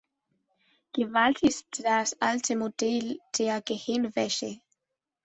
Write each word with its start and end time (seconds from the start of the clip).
Gewalt 0.95 1.43
ist 1.43 1.83
das 1.85 2.19
alte 2.19 2.55
Modell 2.55 3.19
der 3.37 3.61
Gehirnwäsche. 3.61 4.59